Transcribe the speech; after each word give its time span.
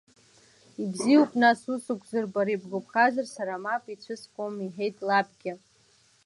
Ибзиоуп 0.81 1.31
нас 1.41 1.59
ус 1.73 1.85
акәзар, 1.93 2.25
бара 2.33 2.51
ибгәаԥхаз 2.55 3.15
сара 3.33 3.63
мап 3.63 3.83
ицәыскуам,— 3.93 4.55
иҳәеит 4.65 4.95
лабгьы. 5.07 5.53